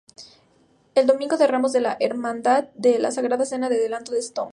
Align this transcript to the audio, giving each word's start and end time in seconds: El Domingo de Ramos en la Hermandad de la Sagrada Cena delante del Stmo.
El 0.95 1.05
Domingo 1.05 1.37
de 1.37 1.45
Ramos 1.45 1.75
en 1.75 1.83
la 1.83 1.95
Hermandad 1.99 2.69
de 2.73 2.97
la 2.97 3.11
Sagrada 3.11 3.45
Cena 3.45 3.69
delante 3.69 4.11
del 4.11 4.23
Stmo. 4.23 4.49